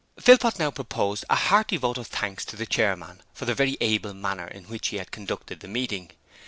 Philpot 0.19 0.57
now 0.57 0.71
proposed 0.71 1.25
a 1.29 1.35
hearty 1.35 1.77
vote 1.77 1.99
of 1.99 2.07
thanks 2.07 2.43
to 2.45 2.55
the 2.55 2.65
chairman 2.65 3.21
for 3.35 3.45
the 3.45 3.53
very 3.53 3.77
able 3.81 4.15
manner 4.15 4.47
in 4.47 4.63
which 4.63 4.87
he 4.87 4.97
had 4.97 5.11
conducted 5.11 5.59
the 5.59 5.67
meeting. 5.67 6.09